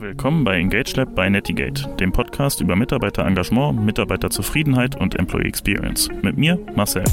Willkommen 0.00 0.44
bei 0.44 0.56
Engage 0.56 0.94
Lab 0.96 1.14
bei 1.14 1.28
Netigate, 1.28 1.86
dem 2.00 2.10
Podcast 2.10 2.62
über 2.62 2.74
Mitarbeiterengagement, 2.74 3.84
Mitarbeiterzufriedenheit 3.84 4.98
und 4.98 5.18
Employee 5.18 5.46
Experience. 5.46 6.08
Mit 6.22 6.38
mir, 6.38 6.58
Marcel. 6.74 7.04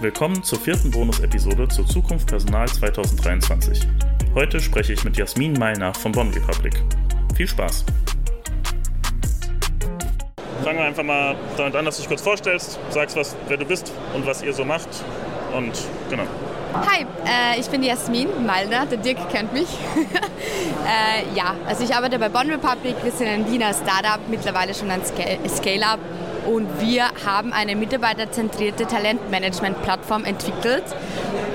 Willkommen 0.00 0.40
zur 0.44 0.60
vierten 0.60 0.92
Bonus-Episode 0.92 1.66
zur 1.66 1.84
Zukunft 1.84 2.28
Personal 2.28 2.68
2023. 2.68 3.88
Heute 4.36 4.60
spreche 4.60 4.92
ich 4.92 5.02
mit 5.02 5.16
Jasmin 5.16 5.54
Meilnach 5.54 5.96
von 5.96 6.12
Bonn 6.12 6.30
Republic. 6.30 6.80
Viel 7.34 7.48
Spaß! 7.48 7.84
Fangen 10.62 10.78
wir 10.78 10.84
einfach 10.84 11.02
mal 11.02 11.34
damit 11.56 11.74
an, 11.74 11.86
dass 11.86 11.96
du 11.96 12.02
dich 12.02 12.08
kurz 12.08 12.22
vorstellst, 12.22 12.78
sagst, 12.90 13.16
was, 13.16 13.36
wer 13.48 13.56
du 13.56 13.64
bist 13.64 13.92
und 14.14 14.24
was 14.24 14.44
ihr 14.44 14.52
so 14.52 14.64
macht. 14.64 15.04
Und 15.52 15.72
genau. 16.08 16.26
Hi, 16.74 17.06
äh, 17.24 17.60
ich 17.60 17.68
bin 17.68 17.84
Jasmin 17.84 18.44
Malner, 18.44 18.84
der 18.86 18.98
Dirk 18.98 19.30
kennt 19.30 19.52
mich. 19.52 19.68
äh, 19.96 21.36
ja, 21.36 21.54
also 21.68 21.84
ich 21.84 21.94
arbeite 21.94 22.18
bei 22.18 22.28
Bonn 22.28 22.50
Republic, 22.50 22.96
wir 23.04 23.12
sind 23.12 23.28
ein 23.28 23.48
Wiener 23.48 23.72
Startup, 23.72 24.18
mittlerweile 24.28 24.74
schon 24.74 24.90
ein 24.90 25.02
Scale-Up 25.04 26.00
und 26.46 26.80
wir 26.80 27.04
haben 27.24 27.52
eine 27.52 27.76
mitarbeiterzentrierte 27.76 28.86
Talentmanagement-Plattform 28.86 30.24
entwickelt. 30.24 30.84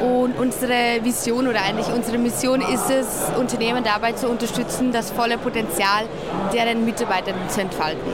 Und 0.02 0.40
unsere 0.40 1.04
Vision 1.04 1.50
oder 1.50 1.64
eigentlich 1.64 1.88
unsere 1.94 2.18
Mission 2.18 2.62
ist 2.62 2.90
es, 2.90 3.28
Unternehmen 3.38 3.84
dabei 3.84 4.14
zu 4.14 4.30
unterstützen, 4.30 4.94
das 4.94 5.12
volle 5.12 5.38
Potenzial 5.38 6.06
deren 6.54 6.86
Mitarbeiter 6.86 7.34
zu 7.50 7.60
entfalten. 7.60 8.10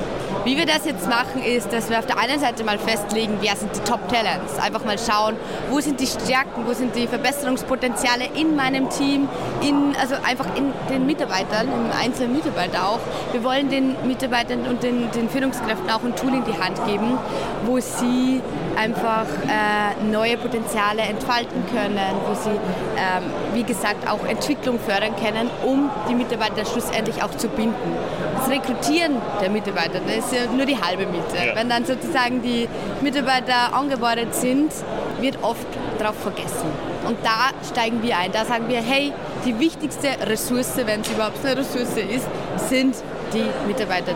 Wie 0.45 0.55
wir 0.57 0.67
das 0.67 0.85
jetzt 0.85 1.09
machen, 1.09 1.41
ist, 1.43 1.73
dass 1.73 1.89
wir 1.89 1.97
auf 1.97 2.05
der 2.05 2.19
einen 2.19 2.39
Seite 2.39 2.63
mal 2.63 2.77
festlegen, 2.77 3.39
wer 3.41 3.55
sind 3.55 3.75
die 3.75 3.79
Top 3.79 4.07
Talents. 4.09 4.59
Einfach 4.59 4.85
mal 4.85 4.99
schauen, 4.99 5.35
wo 5.71 5.79
sind 5.79 5.99
die 5.99 6.05
Stärken, 6.05 6.67
wo 6.67 6.73
sind 6.73 6.95
die 6.95 7.07
Verbesserungspotenziale 7.07 8.25
in 8.35 8.55
meinem 8.55 8.87
Team, 8.91 9.27
in, 9.61 9.95
also 9.99 10.13
einfach 10.23 10.45
in 10.55 10.71
den 10.87 11.07
Mitarbeitern, 11.07 11.67
im 11.67 11.89
einzelnen 11.99 12.33
Mitarbeiter 12.33 12.87
auch. 12.87 12.99
Wir 13.31 13.43
wollen 13.43 13.69
den 13.69 13.95
Mitarbeitern 14.05 14.67
und 14.67 14.83
den, 14.83 15.09
den 15.13 15.29
Führungskräften 15.29 15.89
auch 15.89 16.03
ein 16.03 16.15
Tool 16.15 16.35
in 16.35 16.43
die 16.45 16.61
Hand 16.61 16.77
geben, 16.85 17.17
wo 17.65 17.79
sie 17.79 18.39
einfach 18.77 19.25
äh, 19.47 20.03
neue 20.05 20.37
Potenziale 20.37 21.01
entfalten 21.01 21.63
können, 21.73 21.97
wo 22.27 22.35
sie, 22.35 22.51
ähm, 22.51 23.31
wie 23.55 23.63
gesagt, 23.63 24.07
auch 24.07 24.23
Entwicklung 24.27 24.79
fördern 24.79 25.15
können, 25.15 25.49
um 25.65 25.89
die 26.07 26.13
Mitarbeiter 26.13 26.65
schlussendlich 26.65 27.23
auch 27.23 27.31
zu 27.31 27.47
binden. 27.47 27.97
Das 28.37 28.47
Rekrutieren 28.49 29.15
der 29.41 29.49
Mitarbeiter, 29.49 29.99
das 30.05 30.17
ist 30.17 30.34
ja 30.35 30.45
nur 30.51 30.65
die 30.65 30.79
halbe 30.79 31.05
Miete. 31.05 31.37
Ja. 31.45 31.55
Wenn 31.55 31.69
dann 31.69 31.85
sozusagen 31.85 32.41
die 32.41 32.67
Mitarbeiter 33.01 33.73
angebordet 33.73 34.33
sind, 34.35 34.71
wird 35.19 35.37
oft 35.41 35.67
darauf 35.97 36.15
vergessen. 36.17 36.69
Und 37.07 37.17
da 37.23 37.51
steigen 37.67 38.01
wir 38.03 38.17
ein. 38.17 38.31
Da 38.31 38.45
sagen 38.45 38.67
wir, 38.67 38.81
hey, 38.81 39.13
die 39.45 39.59
wichtigste 39.59 40.09
Ressource, 40.27 40.77
wenn 40.85 41.01
es 41.01 41.11
überhaupt 41.11 41.45
eine 41.45 41.57
Ressource 41.57 41.97
ist, 41.97 42.27
sind 42.69 42.95
die 43.33 43.45
Mitarbeiter. 43.67 44.13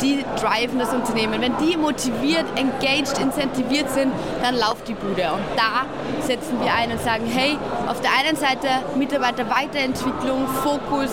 Die 0.00 0.24
driven 0.40 0.78
das 0.78 0.92
Unternehmen. 0.92 1.40
Wenn 1.40 1.56
die 1.58 1.76
motiviert, 1.76 2.46
engaged, 2.56 3.18
incentiviert 3.18 3.90
sind, 3.90 4.12
dann 4.42 4.54
läuft 4.54 4.88
die 4.88 4.94
Bude. 4.94 5.30
Und 5.32 5.42
da 5.56 5.86
setzen 6.20 6.60
wir 6.62 6.72
ein 6.74 6.90
und 6.90 7.00
sagen, 7.00 7.24
hey, 7.26 7.56
auf 7.86 8.00
der 8.00 8.10
einen 8.18 8.36
Seite 8.36 8.68
Mitarbeiterweiterentwicklung, 8.96 10.46
Fokus 10.62 11.10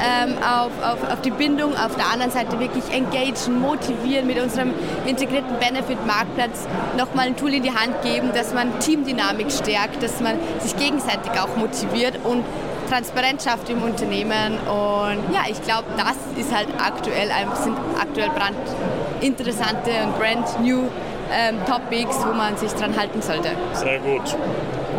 ähm, 0.00 0.36
auf, 0.38 0.72
auf, 0.82 1.12
auf 1.12 1.20
die 1.22 1.30
Bindung, 1.30 1.76
auf 1.76 1.94
der 1.96 2.10
anderen 2.12 2.30
Seite 2.30 2.58
wirklich 2.58 2.84
engagen, 2.92 3.60
motivieren, 3.60 4.26
mit 4.26 4.40
unserem 4.40 4.72
integrierten 5.06 5.56
Benefit-Marktplatz 5.58 6.66
nochmal 6.96 7.28
ein 7.28 7.36
Tool 7.36 7.54
in 7.54 7.62
die 7.62 7.72
Hand 7.72 8.02
geben, 8.02 8.30
dass 8.34 8.52
man 8.52 8.78
Teamdynamik 8.80 9.50
stärkt, 9.50 10.02
dass 10.02 10.20
man 10.20 10.36
sich 10.60 10.76
gegenseitig 10.76 11.32
auch 11.32 11.56
motiviert 11.56 12.18
und 12.24 12.44
Transparenz 12.92 13.44
schafft 13.44 13.70
im 13.70 13.82
Unternehmen. 13.82 14.58
Und 14.68 15.32
ja, 15.32 15.44
ich 15.50 15.62
glaube, 15.62 15.86
das 15.96 16.16
ist 16.36 16.54
halt 16.54 16.68
aktuell, 16.78 17.28
sind 17.62 17.76
aktuell 17.98 18.28
brandinteressante 18.30 19.90
und 20.04 20.18
brand 20.18 20.60
new 20.60 20.88
ähm, 21.32 21.56
Topics, 21.66 22.18
wo 22.26 22.34
man 22.34 22.56
sich 22.58 22.70
dran 22.72 22.94
halten 22.94 23.22
sollte. 23.22 23.50
Sehr 23.72 23.98
gut. 23.98 24.36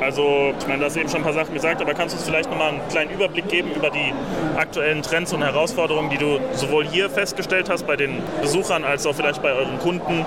Also, 0.01 0.53
ich 0.57 0.67
meine, 0.67 0.79
du 0.79 0.85
hast 0.85 0.97
eben 0.97 1.07
schon 1.07 1.19
ein 1.19 1.23
paar 1.23 1.33
Sachen 1.33 1.53
gesagt, 1.53 1.81
aber 1.81 1.93
kannst 1.93 2.15
du 2.15 2.17
uns 2.17 2.27
vielleicht 2.27 2.49
nochmal 2.49 2.69
einen 2.69 2.87
kleinen 2.89 3.11
Überblick 3.11 3.47
geben 3.47 3.71
über 3.75 3.91
die 3.91 4.11
aktuellen 4.57 5.03
Trends 5.03 5.31
und 5.31 5.43
Herausforderungen, 5.43 6.09
die 6.09 6.17
du 6.17 6.39
sowohl 6.53 6.85
hier 6.85 7.11
festgestellt 7.11 7.69
hast 7.69 7.85
bei 7.85 7.95
den 7.95 8.23
Besuchern 8.41 8.83
als 8.83 9.05
auch 9.05 9.13
vielleicht 9.13 9.41
bei 9.43 9.53
euren 9.53 9.77
Kunden 9.77 10.25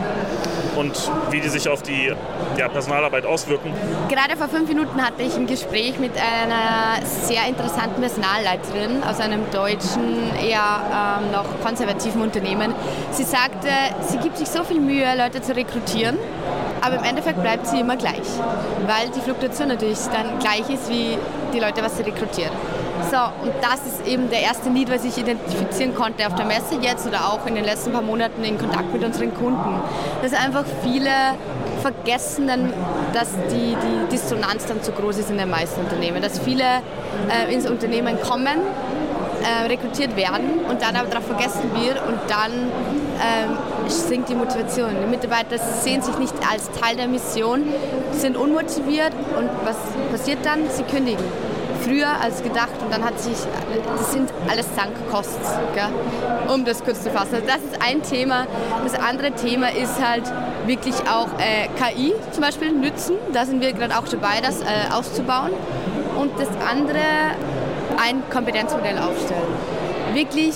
und 0.77 1.11
wie 1.31 1.41
die 1.41 1.49
sich 1.49 1.69
auf 1.69 1.83
die 1.83 2.13
ja, 2.57 2.69
Personalarbeit 2.69 3.27
auswirken? 3.27 3.73
Gerade 4.09 4.37
vor 4.37 4.49
fünf 4.49 4.69
Minuten 4.69 5.03
hatte 5.03 5.23
ich 5.23 5.35
ein 5.35 5.47
Gespräch 5.47 5.99
mit 5.99 6.13
einer 6.17 7.05
sehr 7.05 7.47
interessanten 7.47 8.01
Personalleiterin 8.01 9.03
aus 9.03 9.21
einem 9.21 9.51
deutschen, 9.51 10.35
eher 10.37 11.21
ähm, 11.21 11.33
noch 11.33 11.47
konservativen 11.63 12.23
Unternehmen. 12.23 12.75
Sie 13.11 13.25
sagte, 13.25 13.69
sie 14.03 14.19
gibt 14.19 14.39
sich 14.39 14.49
so 14.49 14.65
viel 14.65 14.81
Mühe, 14.81 15.07
Leute 15.17 15.43
zu 15.43 15.55
rekrutieren 15.55 16.19
aber 16.87 16.99
im 16.99 17.05
Endeffekt 17.05 17.43
bleibt 17.43 17.67
sie 17.67 17.81
immer 17.81 17.97
gleich, 17.97 18.27
weil 18.87 19.11
die 19.15 19.21
Fluktuation 19.21 19.69
natürlich 19.69 19.99
dann 20.13 20.39
gleich 20.39 20.69
ist 20.71 20.89
wie 20.89 21.19
die 21.53 21.59
Leute, 21.59 21.83
was 21.83 21.97
sie 21.97 22.03
rekrutieren. 22.03 22.53
So, 23.11 23.17
und 23.45 23.53
das 23.61 23.87
ist 23.87 24.07
eben 24.07 24.31
der 24.31 24.41
erste 24.41 24.71
Need, 24.71 24.91
was 24.91 25.05
ich 25.05 25.17
identifizieren 25.19 25.95
konnte 25.95 26.27
auf 26.27 26.35
der 26.35 26.45
Messe 26.45 26.77
jetzt 26.81 27.07
oder 27.07 27.29
auch 27.29 27.47
in 27.47 27.55
den 27.55 27.65
letzten 27.65 27.93
paar 27.93 28.03
Monaten 28.03 28.43
in 28.45 28.59
Kontakt 28.59 28.93
mit 28.93 29.05
unseren 29.05 29.35
Kunden. 29.35 29.81
Dass 30.23 30.33
einfach 30.33 30.65
viele 30.83 31.11
vergessen, 31.83 32.47
dann, 32.49 32.73
dass 33.13 33.31
die, 33.51 33.77
die 33.77 34.11
Dissonanz 34.11 34.67
dann 34.67 34.83
zu 34.83 34.93
groß 34.93 35.19
ist 35.19 35.31
in 35.31 35.39
den 35.39 35.51
meisten 35.51 35.81
Unternehmen. 35.81 36.23
Dass 36.23 36.39
viele 36.39 36.65
äh, 36.65 37.53
ins 37.53 37.69
Unternehmen 37.69 38.21
kommen, 38.21 38.59
äh, 39.43 39.67
rekrutiert 39.67 40.17
werden 40.17 40.65
und 40.69 40.83
dann 40.83 40.97
aber 40.97 41.09
darauf 41.09 41.27
vergessen 41.27 41.71
wird 41.75 41.99
und 42.07 42.19
dann 42.29 42.53
ähm, 42.53 43.57
sinkt 43.89 44.29
die 44.29 44.35
Motivation. 44.35 44.91
Die 45.03 45.09
Mitarbeiter 45.09 45.59
sehen 45.59 46.03
sich 46.03 46.19
nicht 46.19 46.35
als 46.51 46.71
Teil 46.73 46.97
der 46.97 47.07
Mission, 47.07 47.63
sind 48.13 48.37
unmotiviert 48.37 49.13
und 49.39 49.49
was 49.65 49.77
passiert 50.11 50.39
dann? 50.45 50.69
Sie 50.71 50.83
kündigen. 50.83 51.25
Früher 51.87 52.21
als 52.21 52.43
gedacht 52.43 52.73
und 52.83 52.93
dann 52.93 53.05
hat 53.05 53.21
sich, 53.21 53.37
das 53.97 54.13
sind 54.13 54.29
alles 54.51 54.67
Sankkosten, 54.75 55.41
um 56.53 56.65
das 56.65 56.83
kurz 56.83 57.03
zu 57.05 57.11
fassen. 57.11 57.37
Also 57.37 57.47
das 57.47 57.59
ist 57.59 57.81
ein 57.81 58.03
Thema. 58.03 58.47
Das 58.83 58.95
andere 58.95 59.31
Thema 59.31 59.69
ist 59.69 60.05
halt 60.05 60.25
wirklich 60.67 60.95
auch 61.09 61.29
äh, 61.39 61.69
KI 61.79 62.13
zum 62.33 62.43
Beispiel 62.43 62.73
nützen. 62.73 63.17
Da 63.33 63.45
sind 63.47 63.61
wir 63.61 63.73
gerade 63.73 63.97
auch 63.97 64.09
dabei, 64.09 64.41
das 64.43 64.63
äh, 64.63 64.93
auszubauen. 64.93 65.53
Und 66.19 66.33
das 66.41 66.49
andere, 66.69 66.99
ein 68.03 68.23
Kompetenzmodell 68.31 68.99
aufstellen. 68.99 69.47
Wirklich 70.13 70.55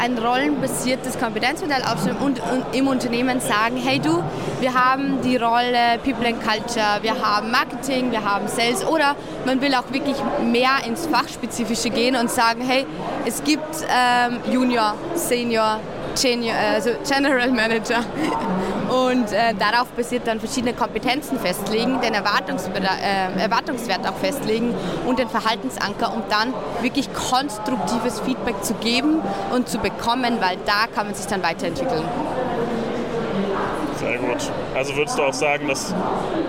ein 0.00 0.16
rollenbasiertes 0.18 1.18
Kompetenzmodell 1.18 1.82
aufstellen 1.82 2.16
und, 2.18 2.40
und, 2.40 2.64
im 2.74 2.88
Unternehmen 2.88 3.40
sagen, 3.40 3.76
hey 3.76 3.98
du, 3.98 4.22
wir 4.60 4.74
haben 4.74 5.20
die 5.22 5.36
Rolle 5.36 5.98
People 6.02 6.26
and 6.26 6.42
Culture, 6.42 7.02
wir 7.02 7.20
haben 7.20 7.50
Marketing, 7.50 8.10
wir 8.10 8.24
haben 8.24 8.48
Sales 8.48 8.84
oder 8.84 9.14
man 9.44 9.60
will 9.60 9.74
auch 9.74 9.92
wirklich 9.92 10.16
mehr 10.42 10.78
ins 10.86 11.06
Fachspezifische 11.06 11.90
gehen 11.90 12.16
und 12.16 12.30
sagen, 12.30 12.62
hey, 12.66 12.86
es 13.26 13.44
gibt 13.44 13.84
ähm, 13.88 14.38
Junior, 14.50 14.94
Senior, 15.14 15.80
Genior, 16.20 16.54
also 16.56 16.90
General 17.08 17.50
Manager 17.50 18.00
und 18.88 19.32
äh, 19.32 19.54
darauf 19.58 19.88
basiert 19.88 20.26
dann 20.26 20.40
verschiedene 20.40 20.72
Kompetenzen 20.72 21.38
festlegen, 21.38 22.00
den 22.00 22.14
äh, 22.14 22.18
Erwartungswert 22.18 24.08
auch 24.08 24.16
festlegen 24.16 24.74
und 25.06 25.18
den 25.18 25.28
Verhaltensanker, 25.28 26.12
um 26.12 26.22
dann 26.28 26.54
wirklich 26.82 27.12
konstruktives 27.12 28.20
Feedback 28.20 28.62
zu 28.62 28.74
geben 28.74 29.20
und 29.54 29.68
zu 29.68 29.78
bekommen, 29.78 30.38
weil 30.40 30.56
da 30.66 30.86
kann 30.94 31.06
man 31.06 31.14
sich 31.14 31.26
dann 31.26 31.42
weiterentwickeln. 31.42 32.04
Sehr 34.00 34.16
gut. 34.16 34.50
Also 34.74 34.96
würdest 34.96 35.18
du 35.18 35.22
auch 35.22 35.34
sagen, 35.34 35.68
dass, 35.68 35.94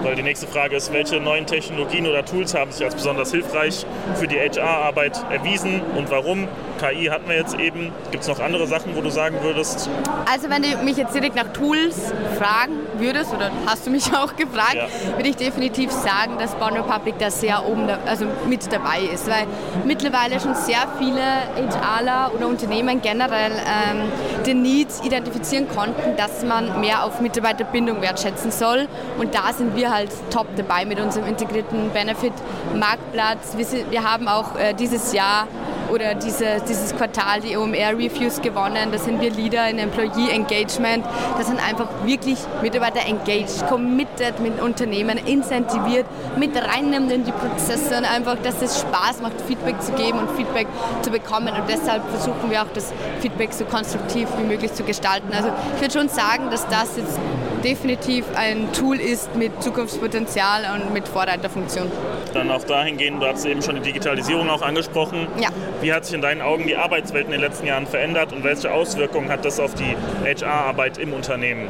weil 0.04 0.16
die 0.16 0.24
nächste 0.24 0.48
Frage 0.48 0.78
ist, 0.78 0.94
welche 0.94 1.20
neuen 1.20 1.46
Technologien 1.46 2.08
oder 2.08 2.24
Tools 2.24 2.54
haben 2.54 2.72
sich 2.72 2.86
als 2.86 2.96
besonders 2.96 3.32
hilfreich 3.32 3.86
für 4.16 4.28
die 4.28 4.38
HR-Arbeit 4.38 5.22
erwiesen 5.30 5.82
und 5.98 6.10
warum? 6.10 6.48
KI 6.82 7.06
hatten 7.06 7.30
wir 7.30 7.36
jetzt 7.36 7.60
eben. 7.60 7.92
Gibt 8.10 8.24
es 8.24 8.30
noch 8.30 8.40
andere 8.40 8.66
Sachen, 8.66 8.96
wo 8.96 9.02
du 9.02 9.12
sagen 9.12 9.38
würdest? 9.42 9.88
Also 10.30 10.50
wenn 10.50 10.64
du 10.64 10.78
mich 10.84 10.98
jetzt 10.98 11.14
direkt 11.14 11.36
nach 11.36 11.54
Tools 11.54 12.12
fragen 12.38 12.74
würdest, 12.98 13.34
oder 13.34 13.52
hast 13.68 13.86
du 13.86 13.92
mich 13.92 14.14
auch 14.16 14.36
gefragt, 14.36 14.76
ja. 14.76 14.88
würde 15.16 15.30
ich 15.30 15.36
definitiv 15.36 15.92
sagen, 15.92 16.38
dass 16.40 16.56
Born 16.56 16.76
Republic 16.76 17.16
da 17.20 17.30
sehr 17.30 17.66
oben, 17.68 17.88
da, 17.88 18.00
also 18.06 18.26
mit 18.48 18.72
dabei 18.72 19.02
ist, 19.14 19.28
weil 19.28 19.46
mittlerweile 19.86 20.40
schon 20.40 20.56
sehr 20.56 20.88
viele 20.98 21.22
HRler 21.22 22.32
oder 22.36 22.48
Unternehmen 22.48 23.02
generell 23.02 23.52
ähm, 23.52 24.12
den 24.46 24.62
Need 24.64 24.88
identifizieren 25.04 25.68
konnten, 25.70 26.16
dass 26.18 26.44
man 26.44 26.82
mehr 26.82 27.04
auf 27.04 27.22
Mitarbeiterbindung 27.22 28.02
wertschätzen 28.02 28.52
soll 28.52 28.88
und 29.20 29.36
da 29.36 29.54
sind 29.54 29.76
wir 29.76 29.92
halt 29.92 30.10
top 30.32 30.48
dabei 30.56 30.86
mit 30.86 31.00
unserem 31.00 31.28
integrierten 31.28 31.92
Benefit-Marktplatz. 31.92 33.56
Wir, 33.56 33.92
wir, 33.92 34.04
haben 34.04 34.28
auch 34.28 34.58
äh, 34.58 34.74
dieses 34.74 35.14
Jahr 35.14 35.48
oder 35.92 36.16
diese, 36.16 36.62
dieses 36.68 36.96
Quartal 36.96 37.42
die 37.42 37.58
OMR 37.58 37.92
Reviews 37.92 38.42
gewonnen. 38.42 38.92
Da 38.92 38.98
sind 38.98 39.22
wir 39.22 39.32
Leader 39.32 39.70
in 39.70 39.80
Employee 39.80 40.30
Engagement. 40.32 41.06
Das 41.38 41.48
sind 41.48 41.60
einfach 41.60 41.90
wirklich 42.06 42.38
Mitarbeiter 42.62 43.06
engaged, 43.06 43.68
committed 43.68 44.40
mit 44.40 44.62
Unternehmen, 44.62 45.18
incentiviert, 45.26 46.06
mit 46.38 46.56
reinnimmt 46.56 47.12
in 47.12 47.26
die 47.26 47.32
Prozesse 47.32 47.98
und 47.98 48.06
einfach, 48.06 48.38
dass 48.44 48.62
es 48.62 48.80
Spaß 48.80 49.22
macht, 49.22 49.40
Feedback 49.42 49.82
zu 49.82 49.92
geben 49.94 50.20
und 50.20 50.32
Feedback 50.32 50.68
zu 51.02 51.12
bekommen. 51.12 51.50
Und 51.50 51.64
deshalb 51.70 52.08
versuchen 52.10 52.50
wir 52.50 52.62
auch 52.62 52.72
das 52.74 52.94
Feedback 53.20 53.54
so 53.54 53.66
konstruktiv 53.66 54.28
wie 54.38 54.44
möglich 54.44 54.74
zu 54.74 54.84
gestalten. 54.84 55.34
Also 55.36 55.50
ich 55.76 55.82
würde 55.82 55.94
schon 55.94 56.10
sagen, 56.10 56.50
dass 56.50 56.68
das 56.68 56.98
jetzt 56.98 57.20
definitiv 57.64 58.26
ein 58.36 58.72
Tool 58.74 58.98
ist 58.98 59.36
mit 59.36 59.62
Zukunftspotenzial 59.62 60.64
und 60.76 60.94
mit 60.94 61.08
Vorreiterfunktion. 61.08 61.92
Dann 62.34 62.52
auch 62.52 62.64
dahingehend, 62.64 63.22
du 63.22 63.28
hast 63.28 63.46
eben 63.46 63.62
schon 63.62 63.76
die 63.76 63.82
Digitalisierung 63.82 64.50
auch 64.50 64.62
angesprochen. 64.62 65.28
Ja. 65.40 65.50
Wie 65.82 65.94
hat 65.94 66.06
sich 66.06 66.16
in 66.16 66.22
deinen 66.22 66.42
Augen 66.42 66.68
die 66.68 66.76
Arbeitswelt 66.76 67.26
in 67.26 67.32
den 67.32 67.42
letzten 67.42 67.68
Jahren 67.68 67.88
verändert 67.88 68.34
und 68.34 68.44
welche 68.44 68.72
Auswirkungen 68.72 69.30
hat 69.30 69.46
das 69.46 69.60
auf 69.60 69.74
die 69.76 69.96
HR-Arbeit 70.26 70.98
im 70.98 71.14
Unternehmen? 71.14 71.68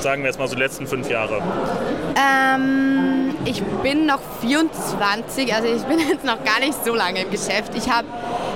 Sagen 0.00 0.22
wir 0.22 0.28
jetzt 0.28 0.38
mal 0.38 0.48
so 0.48 0.54
die 0.54 0.62
letzten 0.62 0.86
fünf 0.86 1.10
Jahre. 1.10 1.40
Ähm, 2.16 3.34
ich 3.44 3.62
bin 3.82 4.06
noch 4.06 4.20
24, 4.40 5.54
also 5.54 5.68
ich 5.68 5.82
bin 5.82 5.98
jetzt 6.08 6.24
noch 6.24 6.42
gar 6.44 6.60
nicht 6.60 6.84
so 6.84 6.94
lange 6.94 7.22
im 7.22 7.30
Geschäft. 7.30 7.72
Ich 7.76 7.90
habe 7.90 8.06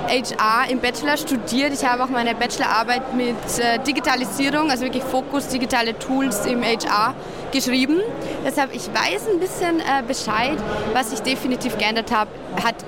HR 0.07 0.69
im 0.69 0.79
Bachelor 0.79 1.17
studiert. 1.17 1.73
Ich 1.73 1.85
habe 1.85 2.03
auch 2.03 2.09
meine 2.09 2.35
Bachelorarbeit 2.35 3.13
mit 3.13 3.35
äh, 3.59 3.79
Digitalisierung, 3.79 4.71
also 4.71 4.83
wirklich 4.83 5.03
Fokus 5.03 5.47
digitale 5.47 5.97
Tools 5.97 6.45
im 6.45 6.63
HR 6.63 7.13
geschrieben. 7.51 7.99
Deshalb, 8.45 8.73
ich 8.73 8.87
weiß 8.87 9.27
ein 9.31 9.39
bisschen 9.39 9.79
äh, 9.79 10.03
Bescheid. 10.07 10.57
Was 10.93 11.11
sich 11.11 11.21
definitiv 11.21 11.77
geändert 11.77 12.11
hat, 12.11 12.27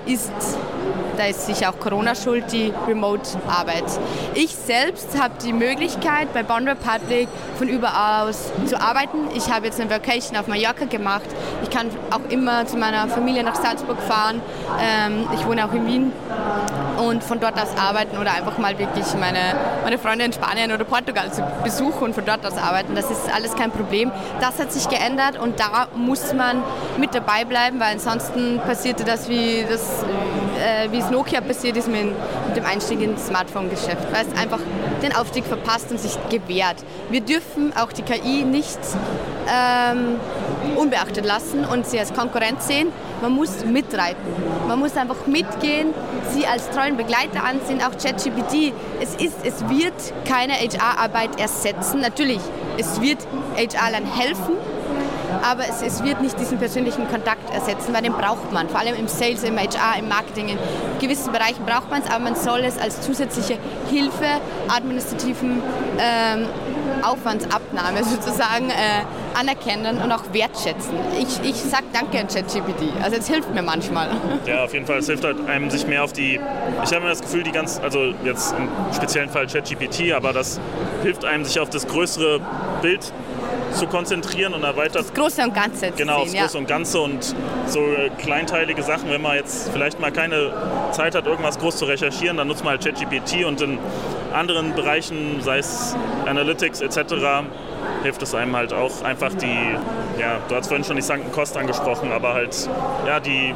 ist 0.06 0.32
da 1.18 1.28
ist 1.28 1.46
sicher 1.46 1.70
auch 1.70 1.80
Corona 1.80 2.16
schuld, 2.16 2.52
die 2.52 2.74
Remote-Arbeit. 2.88 3.84
Ich 4.34 4.56
selbst 4.56 5.22
habe 5.22 5.34
die 5.44 5.54
Möglichkeit, 5.54 6.34
bei 6.34 6.42
Bond 6.42 6.68
Republic 6.68 7.28
von 7.58 7.68
überall 7.68 8.30
aus 8.30 8.52
zu 8.66 8.80
arbeiten. 8.80 9.28
Ich 9.36 9.52
habe 9.52 9.68
jetzt 9.68 9.80
eine 9.80 9.90
Vacation 9.90 10.38
auf 10.38 10.48
Mallorca 10.48 10.86
gemacht. 10.86 11.26
Ich 11.64 11.70
kann 11.70 11.90
auch 12.10 12.32
immer 12.32 12.66
zu 12.66 12.78
meiner 12.78 13.08
Familie 13.08 13.44
nach 13.44 13.56
Salzburg 13.56 14.00
fahren. 14.02 14.42
Ähm, 14.82 15.28
ich 15.36 15.46
wohne 15.46 15.66
auch 15.66 15.74
in 15.74 15.86
Wien 15.86 16.14
und 17.02 17.24
von 17.24 17.40
dort 17.40 17.60
aus 17.60 17.76
arbeiten 17.78 18.18
oder 18.18 18.34
einfach 18.34 18.58
mal 18.58 18.78
wirklich 18.78 19.06
meine, 19.20 19.56
meine 19.84 19.98
Freunde 19.98 20.26
in 20.26 20.34
Spanien 20.34 20.72
oder 20.72 20.84
Portugal 20.84 21.32
zu 21.32 21.44
besuchen 21.64 22.04
und 22.04 22.14
von 22.14 22.26
dort 22.26 22.46
aus 22.46 22.58
arbeiten. 22.58 22.96
Das 22.96 23.10
ist 23.10 23.34
alles 23.34 23.56
kein 23.56 23.72
Problem. 23.72 24.12
Das 24.40 24.60
hat 24.60 24.72
sich 24.72 24.88
geändert 24.88 25.38
und 25.40 25.60
da 25.60 25.88
muss 25.96 26.34
man 26.34 26.64
mit 26.98 27.14
dabei 27.14 27.46
bleiben, 27.46 27.80
weil 27.80 27.94
ansonsten 27.94 28.60
passierte 28.66 29.04
das, 29.04 29.28
wie, 29.30 29.66
das, 29.68 30.04
äh, 30.60 30.92
wie 30.92 31.00
es 31.00 31.10
Nokia 31.10 31.42
passiert 31.42 31.78
ist 31.78 31.88
mit, 31.88 32.06
mit 32.48 32.56
dem 32.56 32.66
Einstieg 32.66 33.02
ins 33.02 33.28
Smartphone-Geschäft, 33.28 34.12
weil 34.12 34.26
es 34.26 34.42
einfach 34.42 34.60
den 35.02 35.16
Aufstieg 35.16 35.46
verpasst 35.46 35.92
und 35.92 36.00
sich 36.00 36.18
gewehrt. 36.30 36.78
Wir 37.10 37.22
dürfen 37.22 37.74
auch 37.76 37.92
die 37.92 38.04
KI 38.04 38.44
nicht 38.44 38.80
ähm, 39.50 40.20
unbeachtet 40.78 41.26
lassen 41.26 41.66
und 41.66 41.86
sie 41.86 42.00
als 42.00 42.14
Konkurrenz 42.14 42.68
sehen. 42.68 42.90
Man 43.22 43.34
muss 43.34 43.64
mitreiten. 43.66 44.22
Man 44.68 44.80
muss 44.80 44.98
einfach 44.98 45.28
mitgehen, 45.28 45.94
sie 46.34 46.48
als 46.48 46.70
treuen 46.72 46.98
Begleiter 46.98 47.44
ansehen, 47.44 47.82
auch 47.82 47.92
ChatGPT. 47.92 48.74
Es, 49.00 49.16
es 49.44 49.70
wird 49.70 49.94
keine 50.28 50.54
HR-Arbeit 50.54 51.40
ersetzen. 51.40 52.02
Natürlich, 52.02 52.40
es 52.78 53.00
wird 53.02 53.20
HR-Lern 53.58 54.06
helfen, 54.06 54.56
aber 55.44 55.64
es, 55.68 55.82
es, 55.82 56.04
wird 56.04 56.22
nicht 56.22 56.40
diesen 56.40 56.58
persönlichen 56.58 57.08
Kontakt 57.10 57.54
ersetzen, 57.54 57.94
weil 57.94 58.02
den 58.02 58.14
braucht 58.14 58.52
man. 58.52 58.70
Vor 58.70 58.80
allem 58.80 58.96
im 58.96 59.08
Sales, 59.08 59.44
im 59.44 59.58
HR, 59.58 60.00
im 60.00 60.08
Marketing, 60.08 60.50
in 60.50 60.58
gewissen 61.00 61.32
Bereichen 61.32 61.66
braucht 61.66 61.90
man 61.90 62.02
es, 62.02 62.10
aber 62.10 62.20
man 62.20 62.36
soll 62.36 62.62
es 62.62 62.78
als 62.78 63.02
zusätzliche 63.02 63.58
Hilfe, 63.90 64.42
administrativen 64.68 65.62
ähm, 66.00 66.48
Aufwandsabnahme 67.04 68.04
sozusagen 68.04 68.70
äh, 68.70 69.04
anerkennen 69.34 69.98
und 70.02 70.12
auch 70.12 70.24
wertschätzen. 70.34 70.94
Ich, 71.20 71.50
ich 71.50 71.56
sage 71.56 71.86
danke 71.94 72.20
an 72.20 72.28
ChatGPT. 72.28 72.94
Also 73.02 73.18
es 73.18 73.28
hilft 73.28 73.54
mir 73.54 73.62
manchmal. 73.62 74.10
Ja, 74.46 74.64
auf 74.64 74.74
jeden 74.74 74.86
Fall. 74.86 75.00
Es 75.00 75.08
hilft 75.08 75.24
halt 75.24 75.38
einem 75.48 75.70
sich 75.70 75.88
mehr 75.88 76.04
auf 76.04 76.14
die, 76.14 76.34
ich 76.36 76.90
habe 76.90 76.98
immer 76.98 77.10
das 77.10 77.22
Gefühl, 77.22 77.44
die 77.44 77.52
ganz, 77.52 77.80
also 77.80 78.14
jetzt 78.24 78.54
im 78.54 78.68
speziellen 78.94 79.30
Fall 79.30 79.48
ChatGPT, 79.48 80.14
aber 80.14 80.34
das 80.34 80.60
hilft 81.04 81.26
einem 81.26 81.46
sich 81.46 81.60
auf 81.60 81.70
das 81.70 81.88
größere 81.88 82.40
Bild 82.82 83.12
zu 83.74 83.88
konzentrieren 83.88 84.54
und 84.54 84.64
erweitert. 84.64 85.04
Das 85.04 85.14
Große 85.14 85.44
und 85.44 85.54
Ganze. 85.54 85.92
Genau, 85.92 86.26
sehen, 86.26 86.34
das 86.34 86.42
Große 86.42 86.54
ja. 86.56 86.60
und 86.60 86.68
Ganze 86.68 87.00
und 87.00 87.36
so 87.68 87.80
kleinteilige 88.18 88.84
Sachen, 88.84 89.10
wenn 89.10 89.22
man 89.22 89.36
jetzt 89.36 89.70
vielleicht 89.72 90.00
mal 90.00 90.12
keine 90.12 90.54
Zeit 90.92 91.16
hat, 91.16 91.26
irgendwas 91.26 91.58
groß 91.60 91.78
zu 91.78 91.86
recherchieren, 91.86 92.38
dann 92.38 92.48
nutzt 92.48 92.64
man 92.64 92.72
halt 92.72 92.84
ChatGPT 92.84 93.46
und 93.46 93.62
in 93.62 93.80
anderen 94.34 94.76
Bereichen, 94.76 95.42
sei 95.42 95.60
es 95.60 95.96
Analytics 96.26 96.82
etc., 96.82 97.46
hilft 98.04 98.22
es 98.22 98.36
einem 98.36 98.56
halt 98.56 98.74
auch 98.74 99.04
einfach 99.04 99.34
die, 99.34 99.76
ja, 100.20 100.40
du 100.48 100.56
hast 100.56 100.68
vorhin 100.68 100.84
schon 100.84 100.96
die 100.96 101.02
sanken 101.02 101.32
Kosten 101.32 101.60
angesprochen, 101.60 102.12
aber 102.12 102.34
halt, 102.34 102.70
ja, 103.06 103.20
die 103.20 103.54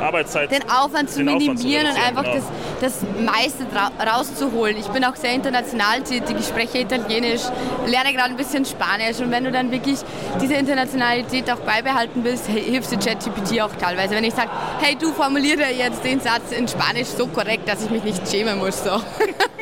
Arbeitszeit. 0.00 0.50
Den 0.50 0.68
Aufwand 0.68 1.10
zu 1.10 1.24
den 1.24 1.26
minimieren 1.26 1.86
Aufwand 1.86 1.98
zu 1.98 2.00
und 2.00 2.08
einfach 2.08 2.32
genau. 2.32 2.44
das, 2.80 3.00
das 3.00 3.24
meiste 3.24 3.66
rauszuholen. 4.04 4.76
Ich 4.76 4.86
bin 4.88 5.04
auch 5.04 5.16
sehr 5.16 5.32
international 5.32 6.02
tätig, 6.02 6.36
ich 6.38 6.46
spreche 6.46 6.78
Italienisch, 6.78 7.42
lerne 7.86 8.12
gerade 8.12 8.30
ein 8.30 8.36
bisschen 8.36 8.64
Spanisch 8.64 9.18
und 9.20 9.30
wenn 9.30 9.44
du 9.44 9.52
dann 9.52 9.70
wirklich 9.70 9.98
diese 10.40 10.54
Internationalität 10.54 11.50
auch 11.50 11.60
beibehalten 11.60 12.24
willst, 12.24 12.46
hilft 12.46 12.90
dir 12.90 12.98
ChatGPT 12.98 13.60
auch 13.60 13.74
teilweise. 13.80 14.14
Wenn 14.14 14.24
ich 14.24 14.34
sage, 14.34 14.50
hey 14.80 14.96
du 14.96 15.12
formuliere 15.12 15.70
jetzt 15.76 16.04
den 16.04 16.20
Satz 16.20 16.52
in 16.56 16.68
Spanisch 16.68 17.08
so 17.08 17.26
korrekt, 17.26 17.68
dass 17.68 17.84
ich 17.84 17.90
mich 17.90 18.04
nicht 18.04 18.28
schämen 18.28 18.58
muss. 18.58 18.82
So. 18.82 18.90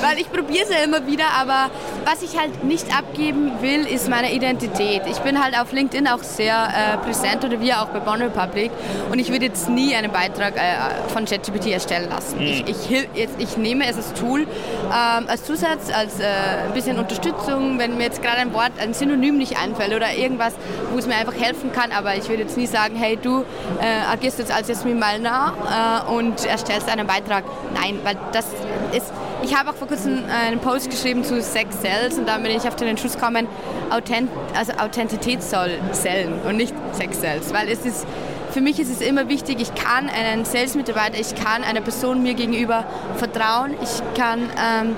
Weil 0.00 0.18
ich 0.18 0.30
probiere 0.30 0.64
es 0.64 0.70
ja 0.70 0.82
immer 0.84 1.06
wieder, 1.06 1.24
aber 1.38 1.70
was 2.04 2.22
ich 2.22 2.38
halt 2.38 2.64
nicht 2.64 2.96
abgeben 2.96 3.52
will, 3.60 3.86
ist 3.86 4.08
meine 4.08 4.32
Identität. 4.32 5.02
Ich 5.06 5.18
bin 5.18 5.42
halt 5.42 5.58
auf 5.58 5.72
LinkedIn 5.72 6.08
auch 6.08 6.22
sehr 6.22 6.54
äh, 6.54 6.98
präsent 6.98 7.44
oder 7.44 7.60
wir 7.60 7.80
auch 7.80 7.88
bei 7.88 8.00
Bonn 8.00 8.22
Republic 8.22 8.70
und 9.10 9.18
ich 9.18 9.30
würde 9.30 9.46
jetzt 9.46 9.68
nie 9.68 9.94
einen 9.94 10.10
Beitrag 10.10 10.56
äh, 10.56 11.08
von 11.08 11.24
ChatGPT 11.24 11.68
erstellen 11.68 12.08
lassen. 12.10 12.38
Mhm. 12.38 12.46
Ich, 12.46 12.68
ich, 12.68 13.08
jetzt, 13.14 13.34
ich, 13.38 13.56
nehme 13.56 13.86
es 13.86 13.96
als 13.96 14.12
Tool, 14.14 14.42
ähm, 14.42 15.28
als 15.28 15.44
Zusatz, 15.44 15.92
als 15.92 16.18
äh, 16.20 16.24
ein 16.66 16.74
bisschen 16.74 16.98
Unterstützung, 16.98 17.78
wenn 17.78 17.96
mir 17.96 18.04
jetzt 18.04 18.22
gerade 18.22 18.38
ein 18.38 18.52
Wort, 18.52 18.72
ein 18.80 18.94
Synonym 18.94 19.38
nicht 19.38 19.58
einfällt 19.58 19.94
oder 19.94 20.12
irgendwas, 20.14 20.54
wo 20.92 20.98
es 20.98 21.06
mir 21.06 21.16
einfach 21.16 21.34
helfen 21.34 21.72
kann, 21.72 21.92
aber 21.92 22.16
ich 22.16 22.28
würde 22.28 22.42
jetzt 22.42 22.56
nie 22.56 22.66
sagen, 22.66 22.96
hey, 22.96 23.18
du 23.20 23.44
äh, 23.80 24.12
agierst 24.12 24.38
jetzt 24.38 24.52
als 24.52 24.68
Jasmin 24.68 24.98
Malner 24.98 26.04
äh, 26.08 26.12
und 26.12 26.44
erstellst 26.44 26.88
einen 26.88 27.06
Beitrag. 27.06 27.44
Nein, 27.74 28.00
weil 28.02 28.16
das 28.32 28.46
ist 28.92 29.12
ich 29.42 29.56
habe 29.56 29.70
auch 29.70 29.74
vor 29.74 29.88
kurzem 29.88 30.24
einen 30.28 30.60
Post 30.60 30.90
geschrieben 30.90 31.24
zu 31.24 31.40
Sex 31.42 31.76
Cells 31.80 32.18
und 32.18 32.26
da 32.26 32.38
bin 32.38 32.50
ich 32.52 32.66
auf 32.66 32.76
den 32.76 32.88
Entschluss 32.88 33.14
gekommen, 33.14 33.46
Authent 33.90 34.30
also 34.56 34.72
Authentität 34.74 35.42
soll 35.42 35.70
Zellen 35.92 36.34
und 36.46 36.56
nicht 36.56 36.74
Sex 36.92 37.20
Cells, 37.20 37.52
weil 37.52 37.68
es 37.68 37.84
ist 37.84 38.06
für 38.52 38.60
mich 38.60 38.78
ist 38.78 38.90
es 38.90 39.00
immer 39.00 39.28
wichtig, 39.28 39.60
ich 39.60 39.74
kann 39.74 40.08
einen 40.08 40.44
Sales-Mitarbeiter, 40.44 41.18
ich 41.18 41.34
kann 41.34 41.64
einer 41.64 41.80
Person 41.80 42.22
mir 42.22 42.34
gegenüber 42.34 42.84
vertrauen, 43.16 43.74
ich 43.82 44.18
kann, 44.18 44.40
ähm, 44.40 44.94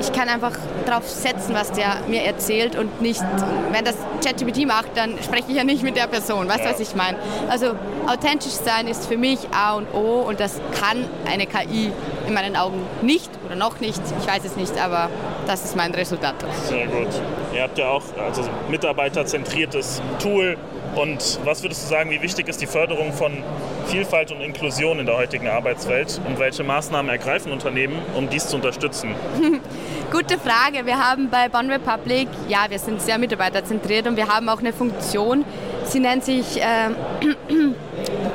ich 0.00 0.12
kann 0.12 0.28
einfach 0.28 0.52
darauf 0.84 1.08
setzen, 1.08 1.54
was 1.54 1.70
der 1.72 1.98
mir 2.08 2.22
erzählt 2.22 2.76
und 2.76 3.00
nicht, 3.00 3.22
wenn 3.70 3.84
das 3.84 3.96
ChatGPT 4.24 4.66
macht, 4.66 4.96
dann 4.96 5.14
spreche 5.22 5.44
ich 5.48 5.56
ja 5.56 5.64
nicht 5.64 5.82
mit 5.82 5.96
der 5.96 6.08
Person, 6.08 6.48
weißt 6.48 6.64
du, 6.64 6.70
was 6.70 6.80
ich 6.80 6.96
meine? 6.96 7.16
Also 7.48 7.76
authentisch 8.06 8.52
sein 8.52 8.88
ist 8.88 9.06
für 9.06 9.16
mich 9.16 9.38
A 9.52 9.74
und 9.74 9.86
O 9.94 10.22
und 10.26 10.40
das 10.40 10.60
kann 10.80 11.04
eine 11.30 11.46
KI 11.46 11.92
in 12.26 12.34
meinen 12.34 12.56
Augen 12.56 12.82
nicht 13.02 13.30
oder 13.46 13.54
noch 13.54 13.80
nicht, 13.80 14.00
ich 14.20 14.26
weiß 14.26 14.44
es 14.44 14.56
nicht, 14.56 14.80
aber 14.80 15.10
das 15.46 15.64
ist 15.64 15.76
mein 15.76 15.94
Resultat. 15.94 16.34
Sehr 16.64 16.86
gut. 16.86 17.08
Ihr 17.54 17.62
habt 17.62 17.78
ja 17.78 17.88
auch 17.88 18.02
also 18.18 18.42
mitarbeiterzentriertes 18.68 20.02
Tool, 20.18 20.56
und 20.96 21.40
was 21.44 21.62
würdest 21.62 21.84
du 21.84 21.88
sagen, 21.88 22.10
wie 22.10 22.22
wichtig 22.22 22.48
ist 22.48 22.62
die 22.62 22.66
Förderung 22.66 23.12
von 23.12 23.30
Vielfalt 23.86 24.32
und 24.32 24.40
Inklusion 24.40 24.98
in 24.98 25.04
der 25.04 25.18
heutigen 25.18 25.46
Arbeitswelt 25.46 26.18
und 26.26 26.38
welche 26.38 26.64
Maßnahmen 26.64 27.10
ergreifen 27.10 27.52
Unternehmen, 27.52 27.98
um 28.14 28.30
dies 28.30 28.48
zu 28.48 28.56
unterstützen? 28.56 29.14
Gute 30.10 30.38
Frage. 30.38 30.86
Wir 30.86 30.98
haben 30.98 31.28
bei 31.28 31.50
Bonn 31.50 31.70
Republic, 31.70 32.28
ja, 32.48 32.64
wir 32.70 32.78
sind 32.78 33.02
sehr 33.02 33.18
mitarbeiterzentriert 33.18 34.06
und 34.06 34.16
wir 34.16 34.28
haben 34.28 34.48
auch 34.48 34.60
eine 34.60 34.72
Funktion, 34.72 35.44
sie 35.84 36.00
nennt 36.00 36.24
sich 36.24 36.62
äh, 36.62 36.88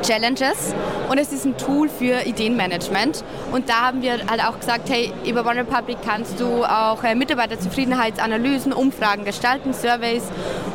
Challenges 0.01 0.73
und 1.09 1.17
es 1.17 1.31
ist 1.31 1.45
ein 1.45 1.57
Tool 1.57 1.89
für 1.89 2.25
Ideenmanagement. 2.25 3.23
Und 3.51 3.69
da 3.69 3.87
haben 3.87 4.01
wir 4.01 4.13
halt 4.29 4.43
auch 4.43 4.59
gesagt, 4.59 4.89
hey, 4.89 5.11
über 5.25 5.45
One 5.45 5.61
Republic 5.61 5.97
kannst 6.05 6.39
du 6.39 6.63
auch 6.63 7.03
äh, 7.03 7.15
Mitarbeiterzufriedenheitsanalysen, 7.15 8.73
Umfragen 8.73 9.25
gestalten, 9.25 9.73
Surveys 9.73 10.23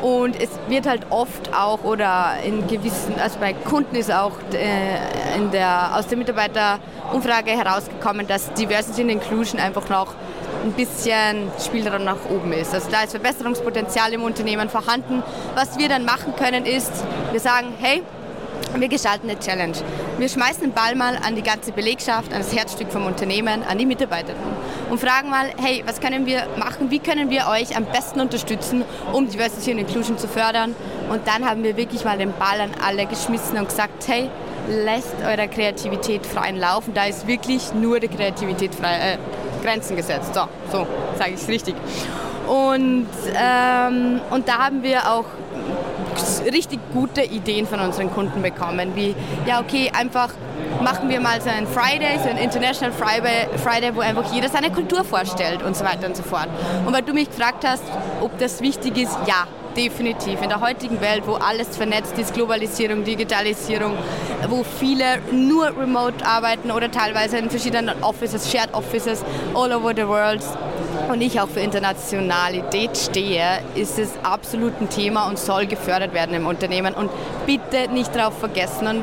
und 0.02 0.40
es 0.40 0.50
wird 0.68 0.86
halt 0.86 1.02
oft 1.10 1.54
auch 1.54 1.84
oder 1.84 2.34
in 2.44 2.66
gewissen, 2.66 3.14
also 3.20 3.38
bei 3.38 3.52
Kunden 3.52 3.96
ist 3.96 4.12
auch 4.12 4.32
äh, 4.52 5.36
in 5.36 5.50
der, 5.50 5.96
aus 5.96 6.06
der 6.06 6.18
Mitarbeiterumfrage 6.18 7.50
herausgekommen, 7.50 8.26
dass 8.26 8.52
Diversity 8.54 9.02
and 9.02 9.10
Inclusion 9.10 9.60
einfach 9.60 9.88
noch 9.88 10.14
ein 10.64 10.72
bisschen 10.72 11.50
Spielraum 11.64 12.04
nach 12.04 12.28
oben 12.28 12.52
ist. 12.52 12.74
Also 12.74 12.90
da 12.90 13.02
ist 13.02 13.12
Verbesserungspotenzial 13.12 14.12
im 14.12 14.22
Unternehmen 14.22 14.68
vorhanden. 14.68 15.22
Was 15.54 15.78
wir 15.78 15.88
dann 15.88 16.04
machen 16.04 16.34
können 16.36 16.66
ist, 16.66 16.92
wir 17.30 17.40
sagen, 17.40 17.72
hey, 17.78 18.02
wir 18.74 18.88
gestalten 18.88 19.30
eine 19.30 19.38
Challenge. 19.38 19.76
Wir 20.18 20.28
schmeißen 20.28 20.62
den 20.62 20.72
Ball 20.72 20.94
mal 20.94 21.16
an 21.16 21.34
die 21.34 21.42
ganze 21.42 21.72
Belegschaft, 21.72 22.32
an 22.32 22.38
das 22.38 22.54
Herzstück 22.54 22.90
vom 22.90 23.06
Unternehmen, 23.06 23.62
an 23.62 23.78
die 23.78 23.86
Mitarbeitenden 23.86 24.44
und 24.90 25.00
fragen 25.00 25.30
mal, 25.30 25.50
hey, 25.58 25.82
was 25.86 26.00
können 26.00 26.26
wir 26.26 26.46
machen, 26.58 26.90
wie 26.90 26.98
können 26.98 27.30
wir 27.30 27.46
euch 27.48 27.76
am 27.76 27.84
besten 27.86 28.20
unterstützen, 28.20 28.84
um 29.12 29.28
Diversity 29.28 29.72
und 29.72 29.78
Inclusion 29.78 30.18
zu 30.18 30.28
fördern. 30.28 30.74
Und 31.10 31.26
dann 31.26 31.48
haben 31.48 31.62
wir 31.62 31.76
wirklich 31.76 32.04
mal 32.04 32.18
den 32.18 32.32
Ball 32.32 32.60
an 32.60 32.70
alle 32.84 33.06
geschmissen 33.06 33.58
und 33.58 33.68
gesagt, 33.68 34.06
hey, 34.08 34.30
lässt 34.68 35.14
eurer 35.24 35.46
Kreativität 35.46 36.26
freien 36.26 36.56
Laufen. 36.56 36.94
Da 36.94 37.06
ist 37.06 37.26
wirklich 37.26 37.72
nur 37.74 38.00
der 38.00 38.08
Kreativität 38.08 38.74
frei, 38.74 39.14
äh, 39.14 39.18
Grenzen 39.64 39.96
gesetzt. 39.96 40.34
So, 40.34 40.42
so 40.70 40.86
sage 41.18 41.30
ich 41.30 41.42
es 41.42 41.48
richtig. 41.48 41.74
Und, 42.46 43.08
ähm, 43.34 44.20
und 44.30 44.48
da 44.48 44.58
haben 44.58 44.82
wir 44.82 45.10
auch 45.10 45.24
richtig 46.52 46.80
gute 46.92 47.22
Ideen 47.22 47.66
von 47.66 47.80
unseren 47.80 48.12
Kunden 48.12 48.42
bekommen, 48.42 48.92
wie, 48.94 49.14
ja 49.46 49.60
okay, 49.60 49.90
einfach 49.96 50.30
machen 50.82 51.08
wir 51.08 51.20
mal 51.20 51.40
so 51.40 51.48
einen 51.48 51.66
Friday, 51.66 52.18
so 52.22 52.28
einen 52.28 52.38
International 52.38 52.92
Friday, 52.92 53.48
Friday, 53.62 53.94
wo 53.94 54.00
einfach 54.00 54.32
jeder 54.32 54.48
seine 54.48 54.70
Kultur 54.70 55.04
vorstellt 55.04 55.62
und 55.62 55.76
so 55.76 55.84
weiter 55.84 56.06
und 56.06 56.16
so 56.16 56.22
fort. 56.22 56.48
Und 56.84 56.92
weil 56.92 57.02
du 57.02 57.12
mich 57.12 57.28
gefragt 57.28 57.64
hast, 57.66 57.84
ob 58.20 58.38
das 58.38 58.60
wichtig 58.60 58.98
ist, 58.98 59.16
ja, 59.26 59.46
definitiv. 59.76 60.40
In 60.42 60.48
der 60.48 60.60
heutigen 60.60 61.00
Welt, 61.00 61.22
wo 61.26 61.34
alles 61.34 61.76
vernetzt 61.76 62.18
ist, 62.18 62.34
Globalisierung, 62.34 63.04
Digitalisierung, 63.04 63.92
wo 64.48 64.64
viele 64.64 65.18
nur 65.30 65.66
remote 65.76 66.24
arbeiten 66.24 66.70
oder 66.70 66.90
teilweise 66.90 67.38
in 67.38 67.50
verschiedenen 67.50 68.02
Offices, 68.02 68.50
Shared 68.50 68.72
Offices 68.72 69.22
all 69.54 69.72
over 69.72 69.92
the 69.94 70.06
world, 70.06 70.42
und 71.08 71.20
ich 71.20 71.40
auch 71.40 71.48
für 71.48 71.60
Internationalität 71.60 72.96
stehe, 72.96 73.60
ist 73.74 73.98
es 73.98 74.10
absolut 74.22 74.80
ein 74.80 74.88
Thema 74.88 75.28
und 75.28 75.38
soll 75.38 75.66
gefördert 75.66 76.14
werden 76.14 76.34
im 76.34 76.46
Unternehmen. 76.46 76.94
Und 76.94 77.10
bitte 77.46 77.90
nicht 77.92 78.14
darauf 78.14 78.38
vergessen. 78.38 78.86
Und 78.86 79.02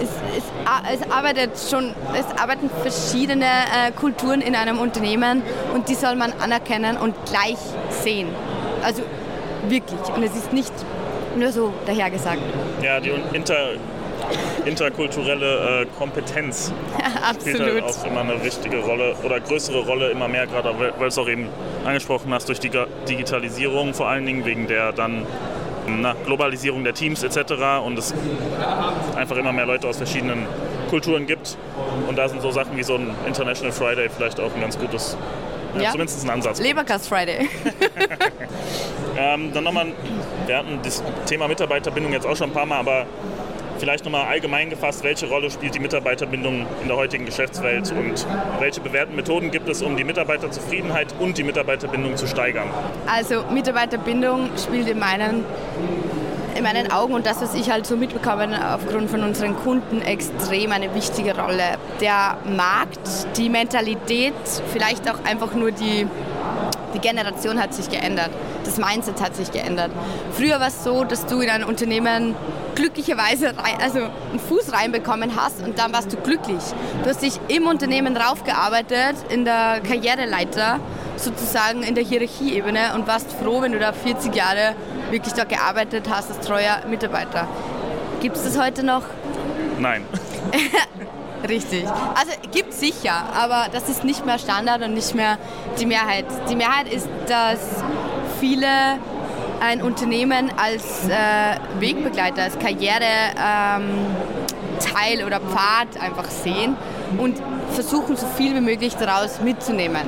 es, 0.00 0.08
es, 0.36 1.00
es, 1.00 1.10
arbeitet 1.10 1.50
schon, 1.70 1.94
es 2.18 2.26
arbeiten 2.40 2.70
verschiedene 2.82 3.44
äh, 3.44 3.92
Kulturen 3.92 4.40
in 4.40 4.56
einem 4.56 4.78
Unternehmen 4.78 5.42
und 5.74 5.88
die 5.88 5.94
soll 5.94 6.16
man 6.16 6.32
anerkennen 6.40 6.96
und 6.96 7.14
gleich 7.26 7.58
sehen. 7.90 8.28
Also 8.82 9.02
wirklich. 9.68 10.00
Und 10.14 10.22
es 10.22 10.34
ist 10.34 10.52
nicht 10.52 10.72
nur 11.36 11.52
so 11.52 11.72
dahergesagt. 11.86 12.42
Ja, 12.82 13.00
die 13.00 13.12
Inter 13.32 13.74
interkulturelle 14.64 15.82
äh, 15.82 15.86
Kompetenz 15.98 16.72
spielt 17.40 17.60
halt 17.60 17.82
auch 17.82 18.04
immer 18.04 18.20
eine 18.20 18.42
wichtige 18.44 18.78
Rolle 18.78 19.14
oder 19.22 19.40
größere 19.40 19.84
Rolle 19.84 20.10
immer 20.10 20.28
mehr, 20.28 20.46
gerade 20.46 20.74
weil 20.78 20.92
du 20.92 21.04
es 21.04 21.18
auch 21.18 21.28
eben 21.28 21.48
angesprochen 21.84 22.32
hast, 22.32 22.48
durch 22.48 22.60
die 22.60 22.70
Digitalisierung 23.08 23.94
vor 23.94 24.08
allen 24.08 24.26
Dingen 24.26 24.44
wegen 24.44 24.66
der 24.66 24.92
dann 24.92 25.26
na, 25.86 26.14
Globalisierung 26.26 26.84
der 26.84 26.94
Teams 26.94 27.22
etc. 27.22 27.52
und 27.84 27.98
es 27.98 28.14
einfach 29.16 29.36
immer 29.36 29.52
mehr 29.52 29.66
Leute 29.66 29.88
aus 29.88 29.96
verschiedenen 29.96 30.46
Kulturen 30.88 31.26
gibt. 31.26 31.56
Und 32.08 32.16
da 32.16 32.28
sind 32.28 32.42
so 32.42 32.50
Sachen 32.50 32.76
wie 32.76 32.82
so 32.82 32.94
ein 32.94 33.10
International 33.26 33.72
Friday 33.72 34.08
vielleicht 34.08 34.38
auch 34.38 34.54
ein 34.54 34.60
ganz 34.60 34.78
gutes, 34.78 35.16
ja, 35.74 35.82
ja. 35.82 35.90
zumindest 35.90 36.24
ein 36.24 36.30
Ansatz. 36.30 36.60
Leberkast 36.60 37.08
Friday. 37.08 37.48
ähm, 39.18 39.52
dann 39.52 39.64
nochmal, 39.64 39.86
wir 40.46 40.56
hatten 40.56 40.78
das 40.82 41.02
Thema 41.26 41.48
Mitarbeiterbindung 41.48 42.12
jetzt 42.12 42.26
auch 42.26 42.36
schon 42.36 42.50
ein 42.50 42.52
paar 42.52 42.66
Mal, 42.66 42.78
aber 42.78 43.06
Vielleicht 43.82 44.04
nochmal 44.04 44.28
allgemein 44.28 44.70
gefasst, 44.70 45.02
welche 45.02 45.28
Rolle 45.28 45.50
spielt 45.50 45.74
die 45.74 45.80
Mitarbeiterbindung 45.80 46.66
in 46.82 46.86
der 46.86 46.96
heutigen 46.96 47.26
Geschäftswelt 47.26 47.90
und 47.90 48.28
welche 48.60 48.80
bewährten 48.80 49.16
Methoden 49.16 49.50
gibt 49.50 49.68
es, 49.68 49.82
um 49.82 49.96
die 49.96 50.04
Mitarbeiterzufriedenheit 50.04 51.12
und 51.18 51.36
die 51.36 51.42
Mitarbeiterbindung 51.42 52.16
zu 52.16 52.28
steigern? 52.28 52.68
Also 53.08 53.42
Mitarbeiterbindung 53.52 54.50
spielt 54.56 54.88
in 54.88 55.00
meinen 55.00 55.44
in 56.54 56.62
meinen 56.62 56.92
Augen 56.92 57.14
und 57.14 57.26
das, 57.26 57.42
was 57.42 57.56
ich 57.56 57.72
halt 57.72 57.84
so 57.84 57.96
mitbekomme 57.96 58.56
aufgrund 58.72 59.10
von 59.10 59.24
unseren 59.24 59.56
Kunden, 59.56 60.00
extrem 60.00 60.70
eine 60.70 60.94
wichtige 60.94 61.36
Rolle. 61.36 61.76
Der 62.00 62.36
Markt, 62.44 63.36
die 63.36 63.48
Mentalität, 63.48 64.34
vielleicht 64.72 65.10
auch 65.10 65.24
einfach 65.24 65.54
nur 65.54 65.72
die, 65.72 66.06
die 66.94 66.98
Generation 66.98 67.60
hat 67.60 67.74
sich 67.74 67.88
geändert. 67.90 68.30
Das 68.64 68.78
Mindset 68.78 69.20
hat 69.20 69.34
sich 69.34 69.50
geändert. 69.50 69.90
Früher 70.32 70.60
war 70.60 70.68
es 70.68 70.84
so, 70.84 71.04
dass 71.04 71.26
du 71.26 71.40
in 71.40 71.50
ein 71.50 71.64
Unternehmen 71.64 72.34
glücklicherweise 72.74 73.48
rein, 73.48 73.76
also 73.82 73.98
einen 73.98 74.40
Fuß 74.48 74.72
reinbekommen 74.72 75.32
hast 75.36 75.62
und 75.62 75.78
dann 75.78 75.92
warst 75.92 76.12
du 76.12 76.16
glücklich. 76.16 76.62
Du 77.02 77.10
hast 77.10 77.22
dich 77.22 77.38
im 77.48 77.66
Unternehmen 77.66 78.16
raufgearbeitet, 78.16 79.16
in 79.28 79.44
der 79.44 79.80
Karriereleiter, 79.86 80.80
sozusagen 81.16 81.82
in 81.82 81.94
der 81.94 82.04
Hierarchieebene 82.04 82.94
und 82.94 83.06
warst 83.06 83.32
froh, 83.32 83.62
wenn 83.62 83.72
du 83.72 83.78
da 83.78 83.92
40 83.92 84.34
Jahre 84.34 84.74
wirklich 85.10 85.34
dort 85.34 85.48
gearbeitet 85.48 86.08
hast 86.10 86.30
als 86.30 86.46
treuer 86.46 86.82
Mitarbeiter. 86.88 87.46
Gibt 88.20 88.36
es 88.36 88.44
das 88.44 88.58
heute 88.58 88.84
noch? 88.84 89.02
Nein. 89.78 90.04
Richtig. 91.48 91.84
Also 91.86 92.32
gibt 92.52 92.70
es 92.70 92.80
sicher, 92.80 93.14
aber 93.34 93.66
das 93.72 93.88
ist 93.88 94.04
nicht 94.04 94.24
mehr 94.24 94.38
Standard 94.38 94.82
und 94.82 94.94
nicht 94.94 95.14
mehr 95.14 95.38
die 95.78 95.86
Mehrheit. 95.86 96.26
Die 96.48 96.56
Mehrheit 96.56 96.92
ist, 96.92 97.08
dass 97.26 97.58
viele 98.38 98.66
ein 99.60 99.82
Unternehmen 99.82 100.50
als 100.56 101.08
äh, 101.08 101.80
Wegbegleiter, 101.80 102.42
als 102.42 102.58
Karriereteil 102.58 103.34
ähm, 105.20 105.26
oder 105.26 105.40
Pfad 105.40 106.00
einfach 106.00 106.28
sehen 106.30 106.76
und 107.18 107.40
versuchen 107.70 108.16
so 108.16 108.26
viel 108.26 108.54
wie 108.54 108.60
möglich 108.60 108.96
daraus 108.96 109.40
mitzunehmen. 109.40 110.02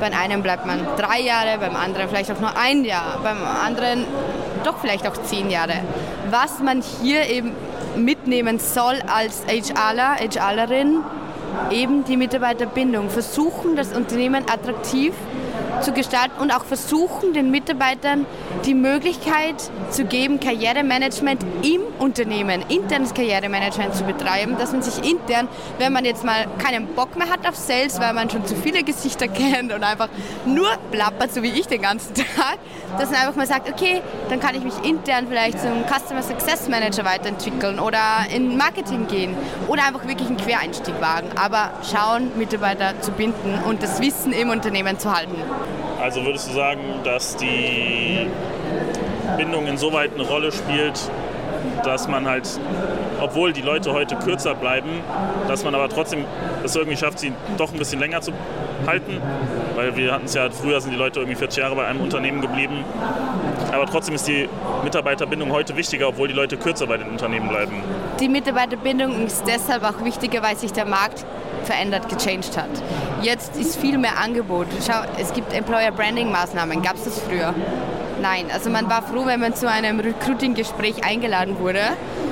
Bei 0.00 0.12
einem 0.16 0.42
bleibt 0.42 0.66
man 0.66 0.86
drei 0.96 1.20
Jahre, 1.20 1.58
beim 1.58 1.74
anderen 1.74 2.08
vielleicht 2.08 2.30
auch 2.30 2.40
nur 2.40 2.56
ein 2.56 2.84
Jahr, 2.84 3.18
beim 3.22 3.38
anderen 3.44 4.04
doch 4.64 4.78
vielleicht 4.78 5.06
auch 5.08 5.16
zehn 5.24 5.50
Jahre. 5.50 5.80
Was 6.30 6.60
man 6.60 6.82
hier 7.02 7.26
eben 7.28 7.52
mitnehmen 7.98 8.58
soll 8.58 9.00
als 9.06 9.42
HRler, 9.46 10.16
HRlerin, 10.16 11.02
eben 11.70 12.04
die 12.04 12.16
Mitarbeiterbindung. 12.16 13.10
Versuchen, 13.10 13.76
das 13.76 13.92
Unternehmen 13.92 14.44
attraktiv 14.50 15.12
zu 15.82 15.92
gestalten 15.92 16.40
und 16.40 16.50
auch 16.50 16.64
versuchen, 16.64 17.32
den 17.32 17.50
Mitarbeitern 17.50 18.26
die 18.64 18.74
Möglichkeit 18.74 19.56
zu 19.90 20.04
geben, 20.04 20.40
Karrieremanagement 20.40 21.42
im 21.62 21.82
Unternehmen, 21.98 22.64
internes 22.68 23.14
Karrieremanagement 23.14 23.94
zu 23.94 24.04
betreiben, 24.04 24.56
dass 24.58 24.72
man 24.72 24.82
sich 24.82 25.08
intern, 25.08 25.48
wenn 25.78 25.92
man 25.92 26.04
jetzt 26.04 26.24
mal 26.24 26.46
keinen 26.58 26.86
Bock 26.88 27.16
mehr 27.16 27.28
hat 27.28 27.46
auf 27.48 27.56
Sales, 27.56 28.00
weil 28.00 28.12
man 28.12 28.30
schon 28.30 28.44
zu 28.46 28.56
viele 28.56 28.82
Gesichter 28.82 29.28
kennt 29.28 29.72
und 29.72 29.82
einfach 29.84 30.08
nur 30.46 30.68
plappert, 30.90 31.32
so 31.32 31.42
wie 31.42 31.50
ich 31.50 31.66
den 31.66 31.82
ganzen 31.82 32.14
Tag, 32.14 32.58
dass 32.98 33.10
man 33.10 33.20
einfach 33.20 33.36
mal 33.36 33.46
sagt, 33.46 33.68
okay, 33.68 34.02
dann 34.28 34.40
kann 34.40 34.54
ich 34.54 34.62
mich 34.62 34.74
intern 34.84 35.26
vielleicht 35.28 35.60
zum 35.60 35.84
Customer 35.86 36.22
Success 36.22 36.68
Manager 36.68 37.04
weiterentwickeln 37.04 37.78
oder 37.78 38.00
in 38.34 38.56
Marketing 38.56 39.06
gehen 39.06 39.36
oder 39.68 39.84
einfach 39.84 40.06
wirklich 40.06 40.28
einen 40.28 40.36
Quereinstieg 40.36 41.00
wagen. 41.00 41.28
Aber 41.36 41.70
schauen, 41.90 42.30
Mitarbeiter 42.36 43.00
zu 43.00 43.12
binden 43.12 43.58
und 43.66 43.82
das 43.82 44.00
Wissen 44.00 44.32
im 44.32 44.50
Unternehmen 44.50 44.98
zu 44.98 45.14
halten. 45.14 45.36
Also 46.00 46.24
würdest 46.24 46.48
du 46.48 46.54
sagen, 46.54 46.80
dass 47.04 47.36
die 47.36 48.26
Bindung 49.36 49.66
insoweit 49.66 50.12
eine 50.14 50.22
Rolle 50.22 50.52
spielt, 50.52 51.10
dass 51.84 52.08
man 52.08 52.28
halt, 52.28 52.48
obwohl 53.20 53.52
die 53.52 53.62
Leute 53.62 53.92
heute 53.92 54.16
kürzer 54.16 54.54
bleiben, 54.54 54.88
dass 55.48 55.64
man 55.64 55.74
aber 55.74 55.88
trotzdem 55.88 56.24
es 56.64 56.76
irgendwie 56.76 56.96
schafft, 56.96 57.18
sie 57.18 57.32
doch 57.56 57.72
ein 57.72 57.78
bisschen 57.78 58.00
länger 58.00 58.20
zu 58.20 58.32
halten. 58.86 59.20
Weil 59.74 59.96
wir 59.96 60.12
hatten 60.12 60.26
es 60.26 60.34
ja, 60.34 60.48
früher 60.50 60.80
sind 60.80 60.92
die 60.92 60.96
Leute 60.96 61.20
irgendwie 61.20 61.36
40 61.36 61.62
Jahre 61.62 61.76
bei 61.76 61.86
einem 61.86 62.00
Unternehmen 62.00 62.40
geblieben. 62.40 62.84
Aber 63.72 63.86
trotzdem 63.86 64.14
ist 64.14 64.26
die 64.26 64.48
Mitarbeiterbindung 64.84 65.52
heute 65.52 65.76
wichtiger, 65.76 66.08
obwohl 66.08 66.28
die 66.28 66.34
Leute 66.34 66.56
kürzer 66.56 66.86
bei 66.86 66.96
den 66.96 67.08
Unternehmen 67.08 67.48
bleiben. 67.48 67.82
Die 68.20 68.28
Mitarbeiterbindung 68.28 69.24
ist 69.26 69.44
deshalb 69.46 69.84
auch 69.84 70.04
wichtiger, 70.04 70.42
weil 70.42 70.56
sich 70.56 70.72
der 70.72 70.86
Markt 70.86 71.24
verändert, 71.62 72.08
gechanged 72.08 72.56
hat. 72.56 72.70
Jetzt 73.22 73.56
ist 73.56 73.76
viel 73.76 73.96
mehr 73.96 74.18
Angebot. 74.18 74.66
Schau, 74.84 75.02
es 75.20 75.32
gibt 75.32 75.52
Employer 75.52 75.92
Branding 75.92 76.32
Maßnahmen. 76.32 76.82
Gab 76.82 76.96
es 76.96 77.04
das 77.04 77.20
früher? 77.20 77.54
Nein. 78.20 78.46
Also 78.52 78.70
man 78.70 78.90
war 78.90 79.02
froh, 79.02 79.24
wenn 79.24 79.38
man 79.38 79.54
zu 79.54 79.70
einem 79.70 80.00
Recruiting-Gespräch 80.00 81.04
eingeladen 81.04 81.60
wurde, 81.60 81.80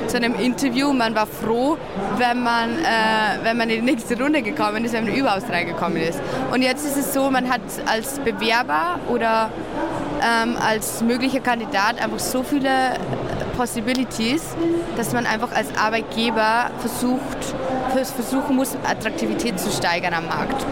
zu 0.09 0.17
einem 0.17 0.35
Interview. 0.35 0.93
Man 0.93 1.15
war 1.15 1.29
froh, 1.29 1.79
wenn 2.19 2.43
man, 2.43 2.71
äh, 2.71 3.45
wenn 3.45 3.57
man 3.57 3.71
in 3.71 3.87
die 3.87 3.93
nächste 3.93 4.21
Runde 4.21 4.43
gekommen 4.43 4.85
ist, 4.85 4.93
wenn 4.93 5.05
man 5.05 5.15
überhaupt 5.15 5.49
reingekommen 5.49 5.99
ist. 5.99 6.21
Und 6.53 6.63
jetzt 6.63 6.85
ist 6.85 6.97
es 6.97 7.15
so, 7.15 7.31
man 7.31 7.49
hat 7.49 7.61
als 7.87 8.19
Bewerber 8.19 8.99
oder 9.09 9.51
ähm, 10.21 10.57
als 10.61 11.03
möglicher 11.03 11.41
Kandidat 11.41 12.03
einfach 12.03 12.19
so 12.19 12.43
viele 12.43 12.69
Possibilities, 13.57 14.43
dass 14.97 15.13
man 15.13 15.27
einfach 15.27 15.53
als 15.53 15.69
Arbeitgeber 15.77 16.71
versucht, 16.79 17.55
versuchen 18.15 18.57
muss, 18.57 18.77
Attraktivität 18.85 19.59
zu 19.59 19.71
steigern 19.71 20.15
am 20.15 20.27
Markt. 20.27 20.65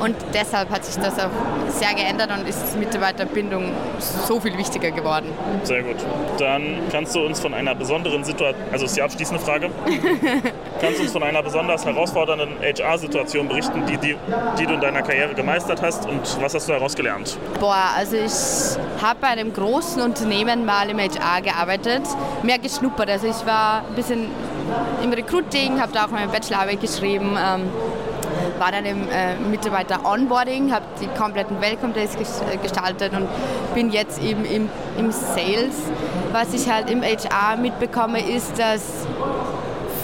Und 0.00 0.16
deshalb 0.34 0.70
hat 0.70 0.84
sich 0.84 0.96
das 0.96 1.18
auch 1.18 1.30
sehr 1.68 1.94
geändert 1.94 2.30
und 2.30 2.48
ist 2.48 2.76
Mitarbeiterbindung 2.76 3.72
so 3.98 4.40
viel 4.40 4.56
wichtiger 4.56 4.90
geworden. 4.90 5.26
Sehr 5.62 5.82
gut. 5.82 5.96
Dann 6.38 6.82
kannst 6.90 7.14
du 7.14 7.24
uns 7.24 7.40
von 7.40 7.54
einer 7.54 7.74
besonderen 7.74 8.24
Situation, 8.24 8.62
also 8.72 8.84
ist 8.84 8.96
die 8.96 9.02
abschließende 9.02 9.42
Frage, 9.42 9.70
kannst 10.80 10.98
du 10.98 11.02
uns 11.02 11.12
von 11.12 11.22
einer 11.22 11.42
besonders 11.42 11.84
herausfordernden 11.84 12.48
HR-Situation 12.60 13.48
berichten, 13.48 13.84
die, 13.86 13.96
die, 13.98 14.16
die 14.58 14.66
du 14.66 14.74
in 14.74 14.80
deiner 14.80 15.02
Karriere 15.02 15.34
gemeistert 15.34 15.82
hast 15.82 16.06
und 16.06 16.20
was 16.40 16.54
hast 16.54 16.68
du 16.68 16.72
daraus 16.72 16.94
gelernt? 16.94 17.38
Boah, 17.60 17.90
also 17.96 18.16
ich 18.16 19.02
habe 19.02 19.18
bei 19.20 19.28
einem 19.28 19.52
großen 19.52 20.02
Unternehmen 20.02 20.64
mal 20.64 20.88
im 20.90 20.98
HR 20.98 21.42
gearbeitet, 21.42 22.02
mehr 22.42 22.58
geschnuppert. 22.58 23.10
Also 23.10 23.26
ich 23.26 23.46
war 23.46 23.84
ein 23.88 23.94
bisschen 23.94 24.28
im 25.02 25.12
Recruiting, 25.12 25.80
habe 25.80 25.92
da 25.92 26.06
auch 26.06 26.10
meine 26.10 26.28
Bachelorarbeit 26.28 26.80
geschrieben. 26.80 27.36
Ähm, 27.38 27.70
war 28.58 28.72
dann 28.72 28.84
im 28.84 29.08
äh, 29.08 29.36
Mitarbeiter-Onboarding, 29.36 30.72
habe 30.72 30.84
die 31.00 31.08
kompletten 31.18 31.60
Welcome 31.60 31.92
Days 31.92 32.14
äh, 32.14 32.56
gestaltet 32.56 33.12
und 33.12 33.28
bin 33.74 33.90
jetzt 33.90 34.22
eben 34.22 34.44
im, 34.44 34.68
im 34.98 35.12
Sales. 35.12 35.74
Was 36.32 36.54
ich 36.54 36.70
halt 36.70 36.90
im 36.90 37.02
HR 37.02 37.56
mitbekomme, 37.56 38.20
ist, 38.20 38.58
dass 38.58 39.06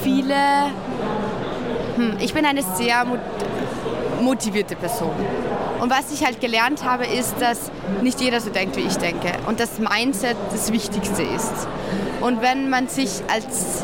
viele, 0.03 0.35
hm, 1.97 2.17
ich 2.21 2.35
bin 2.35 2.45
eine 2.45 2.63
sehr 2.63 3.05
motivierte 4.21 4.77
Person. 4.77 5.15
Und 5.81 5.91
was 5.91 6.13
ich 6.13 6.25
halt 6.25 6.41
gelernt 6.41 6.85
habe, 6.85 7.07
ist, 7.07 7.35
dass 7.41 7.71
nicht 8.03 8.21
jeder 8.21 8.41
so 8.41 8.51
denkt, 8.51 8.77
wie 8.77 8.83
ich 8.83 8.97
denke. 8.97 9.33
Und 9.49 9.59
das 9.59 9.81
Mindset 9.81 10.37
das 10.53 10.73
Wichtigste 10.73 11.23
ist. 11.23 11.67
Und 12.21 12.41
wenn 12.41 12.71
man 12.71 12.87
sich 12.87 13.11
als 13.33 13.83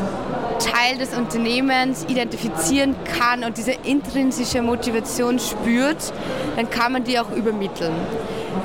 Teil 0.59 0.97
des 0.97 1.13
Unternehmens 1.13 2.05
identifizieren 2.07 2.95
kann 3.17 3.43
und 3.43 3.57
diese 3.57 3.71
intrinsische 3.71 4.61
Motivation 4.61 5.39
spürt, 5.39 6.13
dann 6.55 6.69
kann 6.69 6.93
man 6.93 7.03
die 7.03 7.19
auch 7.19 7.31
übermitteln. 7.31 7.93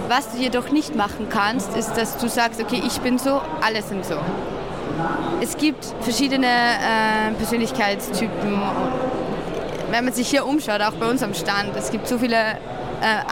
Was 0.08 0.32
du 0.32 0.38
jedoch 0.38 0.70
nicht 0.70 0.94
machen 0.94 1.28
kannst, 1.30 1.76
ist, 1.76 1.96
dass 1.96 2.18
du 2.18 2.28
sagst, 2.28 2.60
okay, 2.60 2.82
ich 2.86 3.00
bin 3.00 3.18
so, 3.18 3.40
alle 3.60 3.82
sind 3.82 4.04
so. 4.04 4.16
Es 5.40 5.56
gibt 5.56 5.84
verschiedene 6.00 6.46
äh, 6.46 7.32
Persönlichkeitstypen. 7.36 8.62
Wenn 9.90 10.04
man 10.04 10.14
sich 10.14 10.28
hier 10.28 10.46
umschaut, 10.46 10.80
auch 10.80 10.92
bei 10.92 11.08
uns 11.08 11.22
am 11.22 11.34
Stand, 11.34 11.76
es 11.76 11.90
gibt 11.90 12.08
so 12.08 12.18
viele 12.18 12.36
äh, 12.36 12.56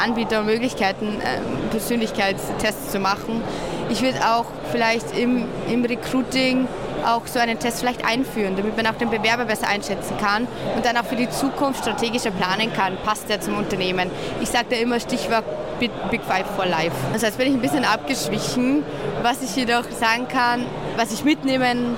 Anbieter 0.02 0.40
und 0.40 0.46
Möglichkeiten, 0.46 1.20
äh, 1.20 1.40
Persönlichkeitstests 1.70 2.92
zu 2.92 3.00
machen. 3.00 3.42
Ich 3.90 4.02
würde 4.02 4.18
auch 4.26 4.46
vielleicht 4.70 5.16
im, 5.16 5.44
im 5.68 5.84
Recruiting 5.84 6.66
auch 7.04 7.26
so 7.26 7.38
einen 7.38 7.58
Test 7.58 7.80
vielleicht 7.80 8.04
einführen, 8.04 8.56
damit 8.56 8.76
man 8.76 8.86
auch 8.86 8.94
den 8.94 9.10
Bewerber 9.10 9.44
besser 9.44 9.68
einschätzen 9.68 10.16
kann 10.18 10.46
und 10.76 10.84
dann 10.84 10.96
auch 10.96 11.04
für 11.04 11.16
die 11.16 11.28
Zukunft 11.30 11.80
strategischer 11.80 12.30
planen 12.30 12.72
kann. 12.72 12.96
Passt 13.04 13.28
der 13.28 13.40
zum 13.40 13.56
Unternehmen? 13.56 14.10
Ich 14.40 14.48
sage 14.48 14.66
da 14.70 14.76
immer 14.76 15.00
Stichwort 15.00 15.44
Big 15.78 16.22
Five 16.22 16.46
for 16.54 16.66
Life. 16.66 16.94
Das 17.12 17.22
heißt, 17.22 17.38
bin 17.38 17.48
ich 17.48 17.54
ein 17.54 17.60
bisschen 17.60 17.84
abgeschwichen. 17.84 18.84
Was 19.22 19.42
ich 19.42 19.56
jedoch 19.56 19.84
sagen 19.90 20.28
kann, 20.28 20.66
was 20.96 21.12
ich 21.12 21.24
mitnehmen 21.24 21.96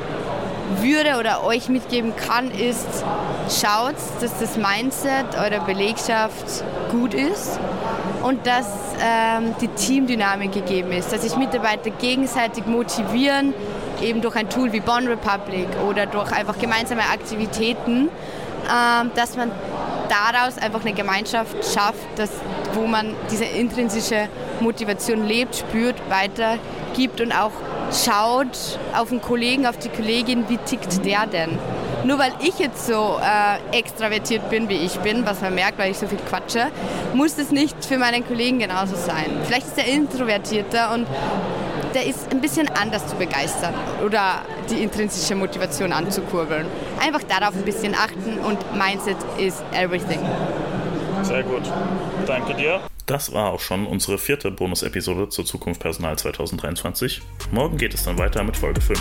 würde 0.81 1.19
oder 1.19 1.45
euch 1.45 1.69
mitgeben 1.69 2.15
kann, 2.17 2.51
ist, 2.51 3.05
schaut, 3.49 3.97
dass 4.21 4.39
das 4.39 4.57
Mindset 4.57 5.37
eurer 5.39 5.65
Belegschaft 5.65 6.65
gut 6.91 7.15
ist 7.15 7.59
und 8.23 8.47
dass 8.47 8.67
ähm, 9.01 9.55
die 9.61 9.69
Teamdynamik 9.69 10.53
gegeben 10.53 10.93
ist, 10.93 11.13
dass 11.13 11.23
sich 11.23 11.37
Mitarbeiter 11.37 11.91
gegenseitig 11.91 12.67
motivieren, 12.67 13.53
eben 14.03 14.21
durch 14.21 14.37
ein 14.37 14.49
Tool 14.49 14.73
wie 14.73 14.81
Bond 14.81 15.09
Republic 15.09 15.69
oder 15.89 16.07
durch 16.07 16.33
einfach 16.33 16.59
gemeinsame 16.59 17.03
Aktivitäten, 17.03 18.09
ähm, 18.65 19.11
dass 19.15 19.37
man 19.37 19.51
daraus 20.09 20.59
einfach 20.59 20.81
eine 20.81 20.93
Gemeinschaft 20.93 21.57
schafft, 21.65 22.07
dass, 22.17 22.31
wo 22.75 22.87
man 22.87 23.15
diese 23.31 23.45
intrinsische 23.45 24.29
Motivation 24.61 25.27
lebt, 25.27 25.57
spürt, 25.57 25.97
weitergibt 26.09 27.21
und 27.21 27.33
auch 27.33 27.53
schaut 27.93 28.79
auf 28.97 29.11
den 29.11 29.21
Kollegen, 29.21 29.67
auf 29.67 29.79
die 29.79 29.89
Kollegin, 29.89 30.49
wie 30.49 30.59
tickt 30.59 31.05
der 31.05 31.27
denn? 31.27 31.59
Nur 32.05 32.19
weil 32.19 32.33
ich 32.41 32.59
jetzt 32.59 32.87
so 32.87 33.19
äh, 33.19 33.79
extravertiert 33.79 34.51
bin, 34.51 34.69
wie 34.69 34.77
ich 34.77 34.99
bin, 34.99 35.25
was 35.25 35.41
man 35.41 35.55
merkt, 35.55 35.79
weil 35.79 35.91
ich 35.91 35.99
so 35.99 36.07
viel 36.07 36.19
quatsche, 36.29 36.67
muss 37.15 37.37
das 37.37 37.51
nicht 37.51 37.83
für 37.85 37.97
meinen 37.97 38.27
Kollegen 38.27 38.59
genauso 38.59 38.95
sein. 38.95 39.31
Vielleicht 39.45 39.69
ist 39.69 39.79
er 39.79 39.87
introvertierter 39.87 40.93
und 40.93 41.07
der 41.95 42.07
ist 42.07 42.31
ein 42.31 42.41
bisschen 42.41 42.69
anders 42.69 43.07
zu 43.07 43.17
begeistern 43.17 43.75
oder 44.05 44.43
die 44.71 44.83
intrinsische 44.83 45.35
Motivation 45.35 45.93
anzukurbeln. 45.93 46.67
Einfach 47.01 47.23
darauf 47.23 47.55
ein 47.55 47.65
bisschen 47.65 47.95
achten 47.95 48.39
und 48.41 48.59
Mindset 48.77 49.17
is 49.39 49.63
everything. 49.73 50.21
Sehr 51.23 51.43
gut. 51.43 51.63
Danke 52.27 52.55
dir. 52.55 52.81
Das 53.07 53.33
war 53.33 53.53
auch 53.53 53.61
schon 53.61 53.87
unsere 53.87 54.19
vierte 54.19 54.51
Bonus-Episode 54.51 55.29
zur 55.29 55.45
Zukunft 55.45 55.81
Personal 55.81 56.19
2023. 56.19 57.21
Morgen 57.53 57.77
geht 57.77 57.95
es 57.95 58.05
dann 58.05 58.19
weiter 58.19 58.43
mit 58.43 58.57
Folge 58.57 58.81
5. 58.81 59.01